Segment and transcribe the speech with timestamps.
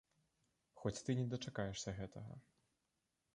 [0.79, 2.33] Хоць ты да не дачакаешся гэтага.